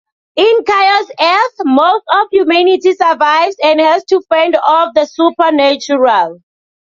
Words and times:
In 0.35 0.63
"Chaos 0.65 1.11
Earth", 1.19 1.55
most 1.63 2.03
of 2.11 2.27
humanity 2.31 2.93
survives 2.93 3.55
and 3.63 3.79
has 3.79 4.03
to 4.05 4.19
fend 4.31 4.55
off 4.59 4.93
the 4.95 5.05
supernatural. 5.05 6.39